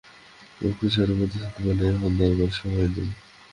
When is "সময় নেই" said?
2.59-3.09